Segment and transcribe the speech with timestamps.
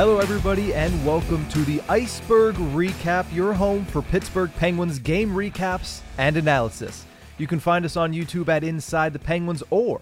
[0.00, 6.00] Hello, everybody, and welcome to the Ice-Burgh Recap, your home for Pittsburgh Penguins game recaps
[6.16, 7.04] and analysis.
[7.36, 10.00] You can find us on YouTube at Inside the Penguins or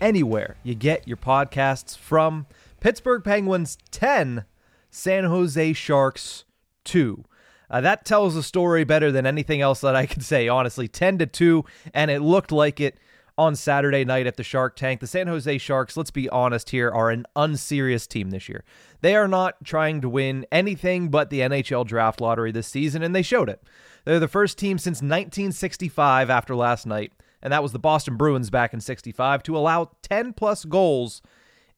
[0.00, 2.46] anywhere you get your podcasts from.
[2.80, 4.46] Pittsburgh Penguins 10,
[4.90, 6.44] San Jose Sharks
[6.84, 7.22] 2.
[7.68, 10.88] Uh, that tells the story better than anything else that I could say, honestly.
[10.88, 12.96] 10 to 2, and it looked like it
[13.36, 15.00] on Saturday night at the Shark Tank.
[15.00, 18.64] The San Jose Sharks, let's be honest here, are an unserious team this year.
[19.00, 23.14] They are not trying to win anything but the NHL draft lottery this season, and
[23.14, 23.62] they showed it.
[24.04, 27.12] They're the first team since 1965 after last night,
[27.42, 31.20] and that was the Boston Bruins back in 65, to allow 10 plus goals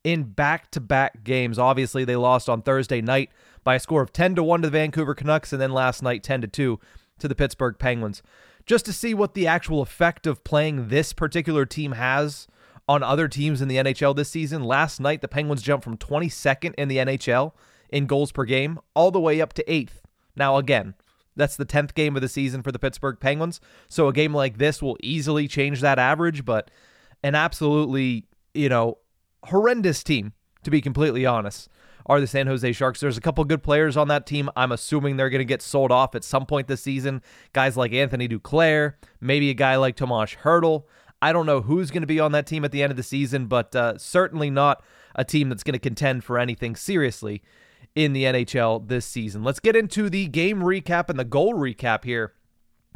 [0.05, 1.59] in back to back games.
[1.59, 3.31] Obviously, they lost on Thursday night
[3.65, 6.23] by a score of 10 to 1 to the Vancouver Canucks, and then last night
[6.23, 6.79] 10 to 2
[7.19, 8.23] to the Pittsburgh Penguins
[8.67, 12.47] just to see what the actual effect of playing this particular team has
[12.89, 14.63] on other teams in the NHL this season.
[14.63, 17.53] Last night, the Penguins jumped from 22nd in the NHL
[17.89, 20.03] in goals per game all the way up to 8th.
[20.35, 20.95] Now, again,
[21.37, 23.61] that's the 10th game of the season for the Pittsburgh Penguins.
[23.89, 26.71] So a game like this will easily change that average, but
[27.23, 28.99] an absolutely, you know,
[29.45, 30.33] horrendous team,
[30.65, 31.69] to be completely honest
[32.07, 33.01] are the San Jose Sharks.
[33.01, 34.49] There's a couple good players on that team.
[34.57, 37.23] I'm assuming they're going to get sold off at some point this season.
[37.53, 40.85] Guys like Anthony Duclair, maybe a guy like Tomas Hertl.
[41.21, 43.03] I don't know who's going to be on that team at the end of the
[43.03, 44.83] season, but uh, certainly not
[45.15, 47.43] a team that's going to contend for anything seriously
[47.95, 49.43] in the NHL this season.
[49.43, 52.35] Let's get into the game recap and the goal recap here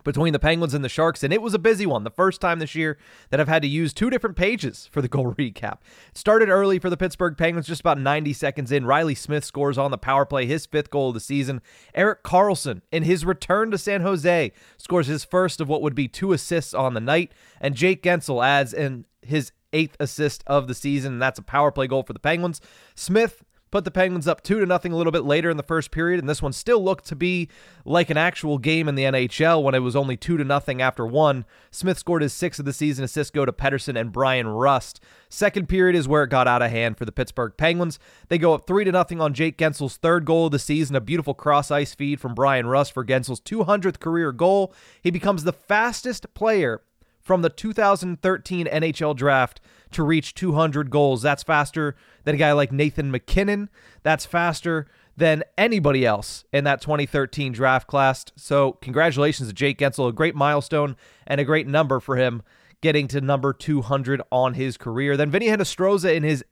[0.04, 2.04] between the Penguins and the Sharks, and it was a busy one.
[2.04, 2.98] The first time this year
[3.30, 5.78] that I've had to use two different pages for the goal recap.
[6.10, 8.86] It started early for the Pittsburgh Penguins, just about 90 seconds in.
[8.86, 11.60] Riley Smith scores on the power play, his fifth goal of the season.
[11.94, 16.08] Erik Karlsson, in his return to San Jose, scores his first of what would be
[16.08, 20.74] two assists on the night, and Jake Guentzel adds in his eighth assist of the
[20.74, 22.60] season, and that's a power play goal for the Penguins.
[22.94, 25.90] Smith put the Penguins up 2 to nothing a little bit later in the first
[25.90, 27.48] period and this one still looked to be
[27.84, 31.06] like an actual game in the NHL when it was only 2 to nothing after
[31.06, 31.44] 1.
[31.70, 35.00] Smith scored his 6th of the season assists go to Pettersson and Bryan Rust.
[35.28, 37.98] Second period is where it got out of hand for the Pittsburgh Penguins.
[38.28, 41.00] They go up 3 to nothing on Jake Guentzel's third goal of the season, a
[41.00, 44.74] beautiful cross ice feed from Bryan Rust for Guentzel's 200th career goal.
[45.02, 46.82] He becomes the fastest player
[47.30, 49.60] from the 2013 NHL draft
[49.92, 51.22] to reach 200 goals.
[51.22, 53.70] That's faster than a guy like Nathan MacKinnon.
[54.02, 58.24] That's faster than anybody else in that 2013 draft class.
[58.34, 60.08] So, congratulations to Jake Guentzel.
[60.08, 62.42] A great milestone and a great number for him
[62.80, 65.16] getting to number 200 on his career.
[65.16, 66.44] Then Vinny Hinostroza in his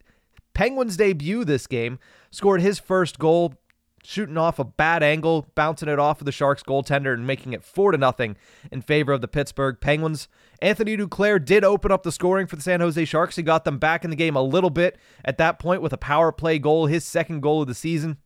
[0.54, 1.98] Penguins debut this game
[2.30, 3.54] scored his first goal
[4.02, 7.62] shooting off a bad angle, bouncing it off of the Sharks goaltender and making it
[7.62, 8.36] 4 to nothing
[8.70, 10.28] in favor of the Pittsburgh Penguins.
[10.60, 13.36] Anthony Duclair did open up the scoring for the San Jose Sharks.
[13.36, 15.98] He got them back in the game a little bit at that point with a
[15.98, 18.18] power play goal, his second goal of the season.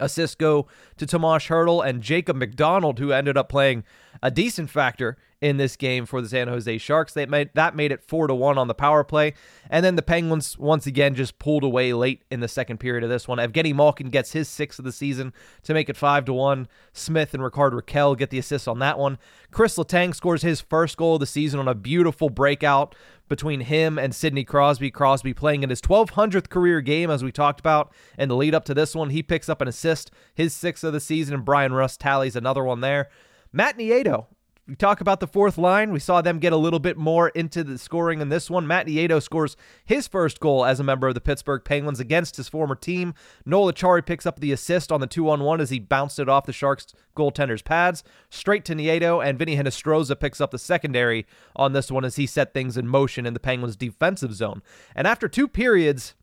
[0.00, 0.66] Assists go
[0.96, 3.84] to Tomas Hertl and Jacob MacDonald, who ended up playing
[4.22, 7.14] a decent factor in this game for the San Jose Sharks.
[7.14, 9.34] They made that made it four to one on the power play,
[9.70, 13.10] and then the Penguins once again just pulled away late in the second period of
[13.10, 13.38] this one.
[13.38, 15.32] Evgeny Malkin gets his sixth of the season
[15.62, 16.68] to make it five to one.
[16.92, 19.18] Smith and Rickard Rakell get the assists on that one.
[19.50, 22.94] Chris Letang scores his first goal of the season on a beautiful breakout
[23.30, 24.90] between him and Sidney Crosby.
[24.90, 28.66] Crosby playing in his 1200th career game, as we talked about in the lead up
[28.66, 29.08] to this one.
[29.08, 32.62] He picks up an assist, his sixth of the season, and Bryan Rust tallies another
[32.62, 33.08] one there.
[33.52, 34.26] Matt Nieto
[34.70, 35.90] we talk about the fourth line.
[35.90, 38.68] We saw them get a little bit more into the scoring in this one.
[38.68, 42.48] Matt Nieto scores his first goal as a member of the Pittsburgh Penguins against his
[42.48, 43.12] former team.
[43.44, 46.28] Noel Acciari picks up the assist on the two on one as he bounced it
[46.28, 51.26] off the Sharks goaltender's pads straight to Nieto, and Vinny Hinostroza picks up the secondary
[51.56, 54.62] on this one as he set things in motion in the Penguins' defensive zone.
[54.94, 56.14] And after two periods,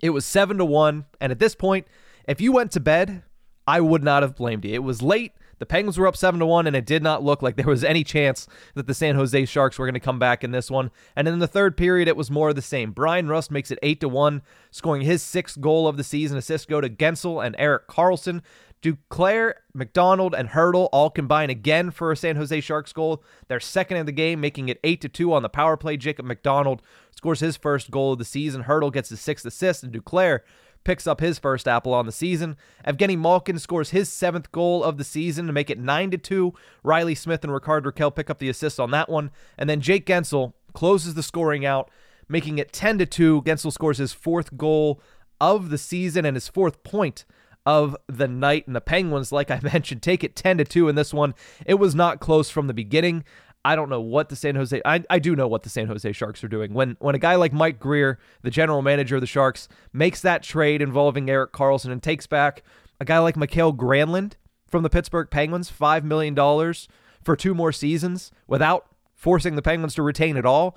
[0.00, 1.06] it was seven to one.
[1.20, 1.88] And at this point,
[2.28, 3.24] if you went to bed,
[3.66, 4.72] I would not have blamed you.
[4.72, 5.32] It was late.
[5.62, 7.84] The Penguins were up 7 to 1 and it did not look like there was
[7.84, 10.90] any chance that the San Jose Sharks were going to come back in this one.
[11.14, 12.90] And in the third period it was more of the same.
[12.90, 14.42] Bryan Rust makes it 8 to 1,
[14.72, 16.36] scoring his sixth goal of the season.
[16.36, 18.42] Assists go to Guentzel and Erik Karlsson.
[18.82, 23.22] Duclair, MacDonald, and Hertl all combine again for a San Jose Sharks goal.
[23.46, 25.96] Their second in the game, making it 8 to 2 on the power play.
[25.96, 26.82] Jacob MacDonald
[27.12, 28.64] scores his first goal of the season.
[28.64, 30.40] Hertl gets his sixth assist, and Duclair
[30.84, 32.56] picks up his first apple on the season.
[32.86, 36.52] Evgeny Malkin scores his seventh goal of the season to make it 9 to 2.
[36.82, 39.30] Riley Smith and Rickard Rakell pick up the assists on that one.
[39.56, 41.90] And then Jake Guentzel closes the scoring out,
[42.28, 43.42] making it 10 to 2.
[43.42, 45.00] Guentzel scores his fourth goal
[45.40, 47.24] of the season and his fourth point
[47.64, 48.66] of the night.
[48.66, 51.34] And the Penguins, like I mentioned, take it 10 to 2 in this one.
[51.66, 53.24] It was not close from the beginning.
[53.64, 56.10] I don't know what the San Jose I, I do know what the San Jose
[56.12, 56.74] Sharks are doing.
[56.74, 60.42] When when a guy like Mike Grier, the general manager of the Sharks, makes that
[60.42, 62.62] trade involving Erik Karlsson and takes back
[63.00, 64.32] a guy like Mikael Granlund
[64.66, 66.88] from the Pittsburgh Penguins, five million dollars
[67.22, 70.76] for two more seasons without forcing the Penguins to retain it all,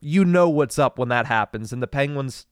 [0.00, 1.72] you know what's up when that happens.
[1.72, 2.46] And the Penguins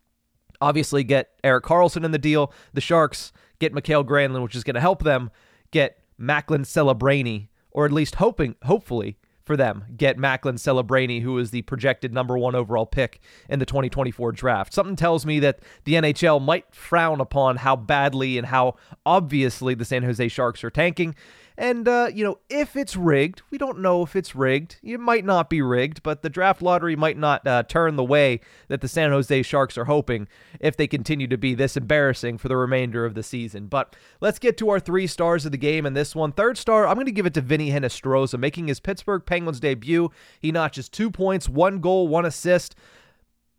[0.60, 2.52] obviously get Erik Karlsson in the deal.
[2.72, 5.30] The Sharks get Mikael Granlund, which is going to help them
[5.72, 9.18] get Macklin Celebrini, or at least hoping, hopefully,
[9.48, 13.18] for them get Macklin Celebrini, who is the projected number one overall pick
[13.48, 14.74] in the 2024 draft.
[14.74, 19.86] Something tells me that the NHL might frown upon how badly and how obviously the
[19.86, 21.16] San Jose Sharks are tanking.
[21.58, 24.76] And, uh, you know, if it's rigged, we don't know if it's rigged.
[24.80, 28.40] It might not be rigged, but the draft lottery might not uh, turn the way
[28.68, 30.28] that the San Jose Sharks are hoping
[30.60, 33.66] if they continue to be this embarrassing for the remainder of the season.
[33.66, 36.30] But let's get to our three stars of the game in this one.
[36.30, 40.12] Third star, I'm going to give it to Vinny Hinostroza, making his Pittsburgh Penguins debut.
[40.38, 42.76] He notches two points, one goal, one assist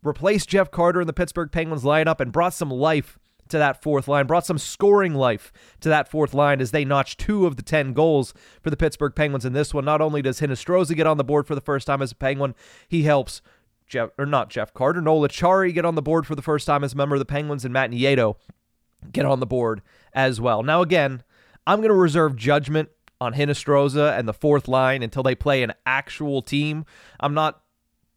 [0.02, 3.18] replaced Jeff Carter in the Pittsburgh Penguins lineup and brought some life
[3.50, 7.20] to that fourth line, brought some scoring life to that fourth line as they notched
[7.20, 9.84] two of the 10 goals for the Pittsburgh Penguins in this one.
[9.84, 12.54] Not only does Hinostroza get on the board for the first time as a Penguin,
[12.88, 13.42] he helps
[13.86, 16.84] Jeff, or not Jeff Carter, Noel Acciari get on the board for the first time
[16.84, 18.36] as a member of the Penguins, and Matt Nieto
[19.12, 19.82] get on the board
[20.12, 20.62] as well.
[20.62, 21.24] Now, again,
[21.66, 22.88] I'm going to reserve judgment
[23.20, 26.84] on Hinostroza and the fourth line until they play an actual team.
[27.18, 27.62] I'm not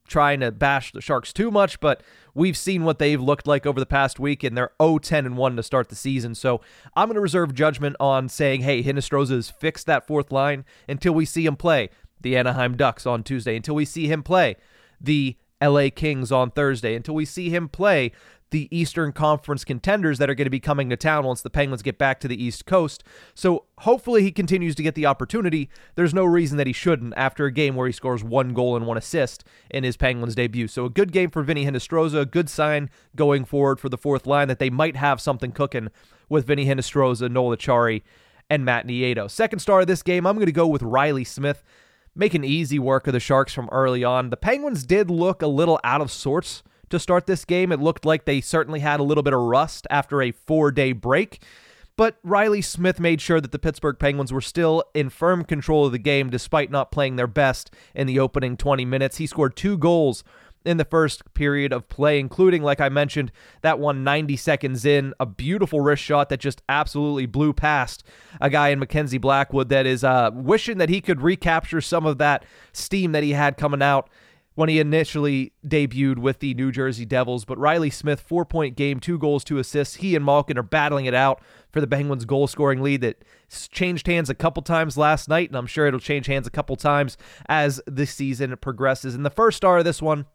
[0.08, 2.04] trying to bash the Sharks too much, but
[2.34, 5.56] we've seen what they've looked like over the past week, and they're 0-10 and 1
[5.56, 6.36] to start the season.
[6.36, 6.62] So
[6.96, 11.14] I'm going to reserve judgment on saying, hey, Hinostroza has fixed that fourth line until
[11.14, 11.90] we see him play
[12.20, 14.56] the Anaheim Ducks on Tuesday, until we see him play
[15.00, 18.12] the LA Kings on Thursday, until we see him play
[18.54, 21.82] the Eastern Conference contenders that are going to be coming to town once the Penguins
[21.82, 23.04] get back to the East Coast.
[23.34, 25.72] So hopefully he continues to get the opportunity.
[25.96, 28.86] There's no reason that he shouldn't after a game where he scores one goal and
[28.86, 30.68] one assist in his Penguins debut.
[30.68, 34.28] So a good game for Vinny Hinostroza, a good sign going forward for the fourth
[34.28, 35.90] line that they might have something cooking
[36.30, 38.04] with Vinny Hinostroza, Noel Acciari,
[38.52, 39.32] and Matt Nieto.
[39.32, 41.64] Second star of this game, I'm going to go with Riley Smith.
[42.16, 44.30] Making easy work of the Sharks from early on.
[44.30, 46.62] The Penguins did look a little out of sorts
[46.94, 47.72] to start this game.
[47.72, 50.94] It looked like they certainly had a little bit of rust after a four day
[50.94, 51.44] break.
[51.96, 55.92] But Riley Smith made sure that the Pittsburgh Penguins were still in firm control of
[55.92, 59.18] the game despite not playing their best in the opening 20 minutes.
[59.18, 60.24] He scored two goals
[60.66, 65.14] in the first period of play, including, like I mentioned, that one 90 seconds in,
[65.20, 68.04] a beautiful wrist shot that just absolutely blew past
[68.40, 72.18] a guy in Mackenzie Blackwood that is uh, wishing that he could recapture some of
[72.20, 74.10] that steam that he had coming out
[74.56, 77.46] when he initially debuted with the New Jersey Devils.
[77.46, 79.96] But Riley Smith, four point game, two goals, two assists.
[79.96, 81.42] He and Malkin are battling it out
[81.72, 83.24] for the Penguins' goal scoring lead that
[83.72, 86.76] changed hands a couple times last night, and I'm sure it'll change hands a couple
[86.76, 87.18] times
[87.48, 89.16] as the season progresses.
[89.16, 90.26] And the first star of this one,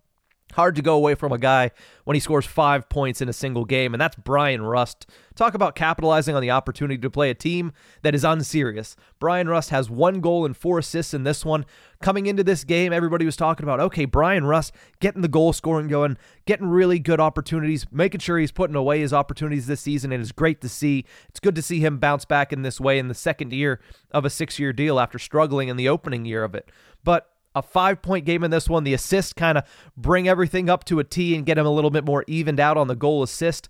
[0.55, 1.71] Hard to go away from a guy
[2.05, 5.07] when he scores five points in a single game, and that's Bryan Rust.
[5.37, 8.97] Talk about capitalizing on the opportunity to play a team that is unserious.
[9.19, 11.67] Bryan Rust has one goal and four assists in this one.
[12.01, 15.87] Coming into this game, everybody was talking about, okay, Bryan Rust getting the goal scoring
[15.87, 20.13] going, getting really good opportunities, making sure he's putting away his opportunities this season.
[20.13, 21.05] It is great to see.
[21.29, 23.81] It's good to see him bounce back in this way in the second year
[24.13, 26.71] of a six year deal after struggling in the opening year of it.
[27.05, 28.85] But a five point game in this one.
[28.85, 29.65] The assist kind of
[29.97, 32.77] bring everything up to a T and get him a little bit more evened out
[32.77, 33.69] on the goal assist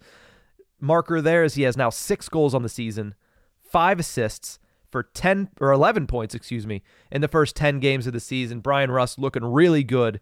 [0.80, 3.14] marker there as he has now six goals on the season,
[3.61, 4.59] five assists,
[4.90, 8.61] for 10 or 11 points, excuse me, in the first 10 games of the season.
[8.61, 10.18] Bryan Rust looking really good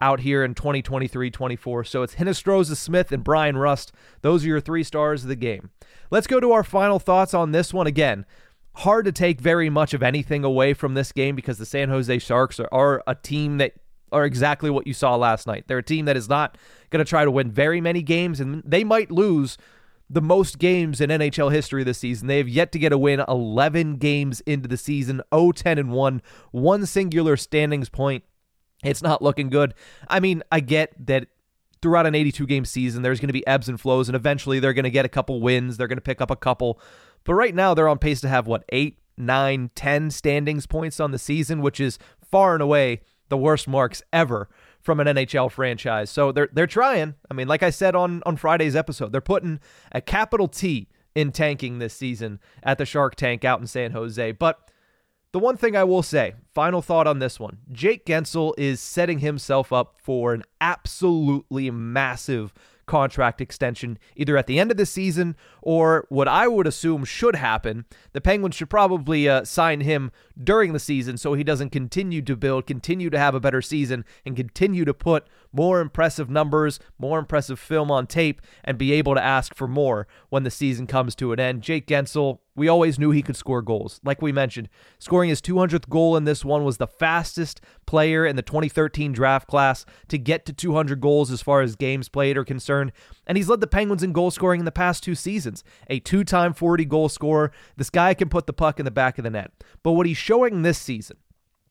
[0.00, 1.84] out here in 2023 24.
[1.84, 3.92] So it's Hinostroza Smith and Bryan Rust.
[4.22, 5.70] Those are your three stars of the game.
[6.10, 7.86] Let's go to our final thoughts on this one.
[7.86, 8.24] Again,
[8.76, 12.18] hard to take very much of anything away from this game because the San Jose
[12.18, 13.72] Sharks are, are a team that
[14.12, 15.64] are exactly what you saw last night.
[15.66, 16.58] They're a team that is not
[16.90, 19.56] going to try to win very many games, and they might lose
[20.08, 22.28] the most games in NHL history this season.
[22.28, 25.90] They have yet to get a win 11 games into the season, 0 10 and
[25.90, 28.24] 1, one singular standings point.
[28.84, 29.74] It's not looking good.
[30.06, 31.28] I mean, I get that
[31.82, 34.74] throughout an 82 game season, there's going to be ebbs and flows, and eventually they're
[34.74, 35.76] going to get a couple wins.
[35.76, 36.80] They're going to pick up a couple.
[37.26, 41.10] But right now, they're on pace to have, what, eight, nine, ten standings points on
[41.10, 44.48] the season, which is far and away the worst marks ever
[44.80, 46.10] from an NHL franchise.
[46.10, 47.14] So they're they're trying.
[47.30, 49.60] I mean, like I said on on Friday's episode, they're putting
[49.92, 54.32] a capital T in tanking this season at the Shark Tank out in San Jose.
[54.32, 54.70] But
[55.32, 59.18] the one thing I will say, final thought on this one Jake Guentzel is setting
[59.18, 62.54] himself up for an absolutely massive
[62.86, 67.36] contract extension either at the end of the season or what I would assume should
[67.36, 67.84] happen.
[68.12, 70.12] The Penguins should probably uh, sign him
[70.42, 74.04] during the season so he doesn't continue to build, continue to have a better season,
[74.24, 79.14] and continue to put more impressive numbers, more impressive film on tape, and be able
[79.14, 81.62] to ask for more when the season comes to an end.
[81.62, 84.00] Jake Guentzel, we always knew he could score goals.
[84.02, 88.34] Like we mentioned, scoring his 200th goal in this one was the fastest player in
[88.34, 92.44] the 2013 draft class to get to 200 goals as far as games played are
[92.44, 92.92] concerned.
[93.26, 95.62] And he's led the Penguins in goal scoring in the past two seasons.
[95.88, 97.52] A two time 40 goal scorer.
[97.76, 99.52] This guy can put the puck in the back of the net.
[99.82, 101.18] But what he's showing this season,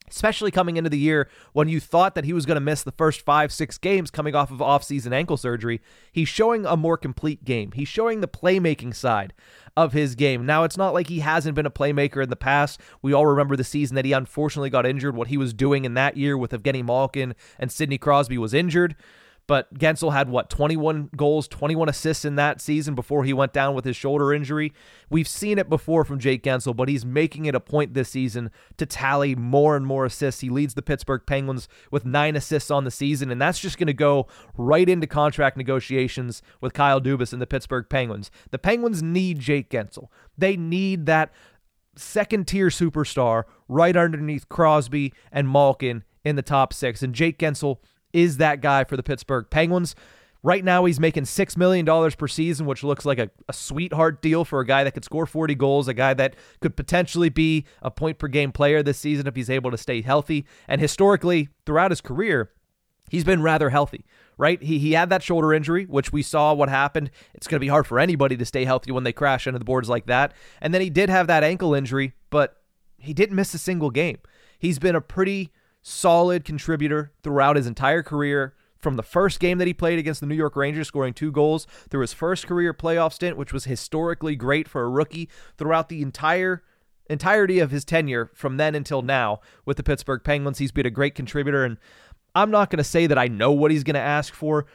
[0.10, 2.92] especially coming into the year when you thought that he was going to miss the
[2.92, 5.82] first five, six games coming off of offseason ankle surgery.
[6.12, 7.72] He's showing a more complete game.
[7.74, 9.34] He's showing the playmaking side
[9.78, 10.46] of his game.
[10.46, 12.80] Now, it's not like he hasn't been a playmaker in the past.
[13.02, 15.16] We all remember the season that he unfortunately got injured.
[15.16, 18.96] What he was doing in that year with Evgeny Malkin and Sidney Crosby was injured.
[19.48, 23.76] But Guentzel had what 21 goals, 21 assists in that season before he went down
[23.76, 24.74] with his shoulder injury.
[25.10, 28.50] We've seen it before from Jake Guentzel, but he's making it a point this season
[28.78, 30.42] to tally more and more assists.
[30.42, 33.88] He leads the Pittsburgh Penguins with nine assists on the season, and that's just going
[33.88, 38.32] to go right into contract negotiations with Kyle Dubas and the Pittsburgh Penguins.
[38.50, 40.08] The Penguins need Jake Guentzel.
[40.38, 41.32] They need that
[41.96, 47.78] second tier superstar right underneath Crosby and Malkin in the top six, and Jake Guentzel
[48.16, 49.94] is that guy for the Pittsburgh Penguins.
[50.42, 54.46] Right now, he's making $6 million per season, which looks like a, a, sweetheart deal
[54.46, 57.90] for a guy that could score 40 goals, a guy that could potentially be a
[57.90, 60.46] point per game player this season if he's able to stay healthy.
[60.68, 62.52] And historically, throughout his career,
[63.10, 64.06] he's been rather healthy,
[64.38, 64.62] right?
[64.62, 67.10] He, he had that shoulder injury, which we saw what happened.
[67.34, 69.66] It's going to be hard for anybody to stay healthy when they crash into the
[69.66, 70.34] boards like that.
[70.62, 72.56] And then he did have that ankle injury, but
[73.00, 74.20] he didn't miss a single game.
[74.60, 75.52] He's been a pretty
[75.88, 78.56] solid contributor throughout his entire career.
[78.80, 81.66] From the first game that he played against the New York Rangers, scoring two goals,
[81.90, 86.02] through his first career playoff stint, which was historically great for a rookie, throughout the
[86.02, 86.64] entire
[87.08, 90.92] entirety of his tenure from then until now with the Pittsburgh Penguins, he's been a
[90.92, 91.64] great contributor.
[91.64, 91.78] And
[92.34, 94.66] I'm not going to say that I know what he's going to ask for,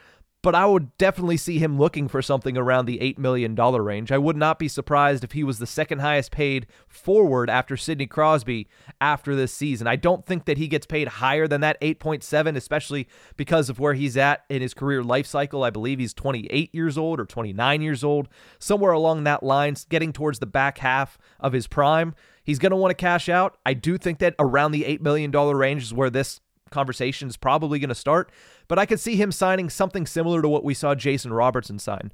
[0.43, 4.11] but I would definitely see him looking for something around the $8 million range.
[4.11, 8.07] I would not be surprised if he was the second highest paid forward after Sidney
[8.07, 8.67] Crosby
[8.99, 9.87] after this season.
[9.87, 13.07] I don't think that he gets paid higher than that 8.7, especially
[13.37, 15.63] because of where he's at in his career life cycle.
[15.63, 20.11] I believe he's 28 years old or 29 years old, somewhere along that line, getting
[20.11, 22.15] towards the back half of his prime.
[22.43, 23.57] He's going to want to cash out.
[23.63, 27.79] I do think that around the $8 million range is where this conversation is probably
[27.79, 28.31] going to start,
[28.67, 32.11] but I could see him signing something similar to what we saw Jason Robertson sign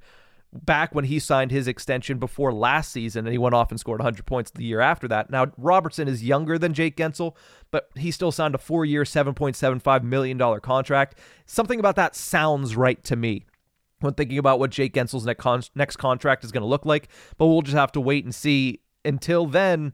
[0.53, 3.99] back when he signed his extension before last season and he went off and scored
[3.99, 5.29] 100 points the year after that.
[5.29, 7.35] Now, Robertson is younger than Jake Guentzel,
[7.71, 11.17] but he still signed a four year, $7.75 million contract.
[11.45, 13.45] Something about that sounds right to me
[13.99, 15.25] when thinking about what Jake Guentzel's
[15.75, 18.81] next contract is going to look like, but we'll just have to wait and see.
[19.05, 19.93] Until then,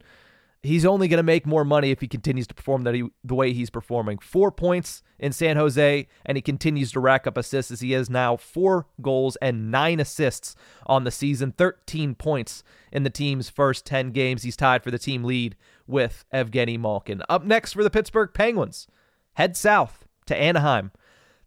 [0.63, 3.35] he's only going to make more money if he continues to perform that he, the
[3.35, 4.17] way he's performing.
[4.17, 8.09] Four points in San Jose, and he continues to rack up assists as he has
[8.09, 10.55] now four goals and nine assists
[10.87, 14.43] on the season, 13 points in the team's first 10 games.
[14.43, 15.55] He's tied for the team lead
[15.85, 17.21] with Evgeny Malkin.
[17.27, 18.87] Up next for the Pittsburgh Penguins,
[19.33, 20.91] head south to Anaheim.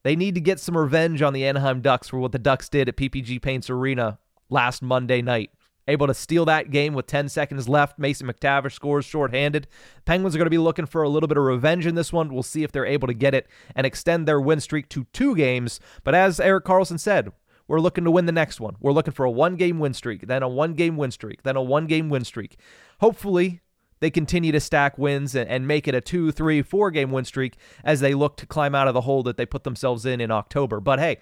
[0.02, 2.88] They need to get some revenge on the Anaheim Ducks for what the Ducks did
[2.88, 4.18] at PPG Paints Arena
[4.50, 5.50] last Monday night
[5.88, 7.99] able to steal that game with 10 seconds left.
[7.99, 9.69] Mason McTavish scores shorthanded.
[10.05, 12.33] Penguins are going to be looking for a little bit of revenge in this one.
[12.33, 15.35] We'll see if they're able to get it and extend their win streak to two
[15.37, 15.81] games.
[16.05, 17.33] But as Erik Karlsson said,
[17.69, 18.76] we're looking to win the next one.
[18.81, 21.57] We're looking for a one game win streak, then a one game win streak, then
[21.57, 22.59] a one game win streak.
[23.00, 23.61] Hopefully,
[24.00, 27.25] they continue to stack wins and, and make it a two, three, four game win
[27.25, 30.21] streak as they look to climb out of the hole that they put themselves in
[30.21, 30.81] in October.
[30.81, 31.19] But hey,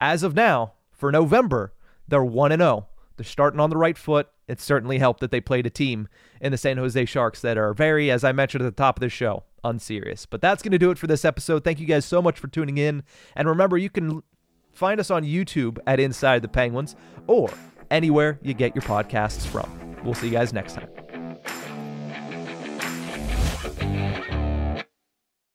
[0.00, 1.72] as of now, for November,
[2.08, 2.86] they're 1 0.
[3.16, 4.28] They're starting on the right foot.
[4.48, 6.08] It certainly helped that they played a team
[6.40, 9.00] in the San Jose Sharks that are very, as I mentioned at the top of
[9.00, 10.26] the show, unserious.
[10.26, 11.64] But that's going to do it for this episode.
[11.64, 13.02] Thank you guys so much for tuning in.
[13.36, 14.22] And remember, you can
[14.72, 17.50] find us on YouTube at Inside the Penguins or
[17.90, 19.96] anywhere you get your podcasts from.
[20.04, 20.88] We'll see you guys next time.